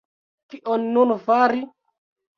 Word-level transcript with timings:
Kion 0.53 0.81
nun 0.95 1.09
fari? 1.27 1.61